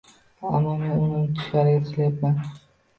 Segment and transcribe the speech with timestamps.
[0.55, 2.45] Ammo, men uni unutishga harakat qilyapman.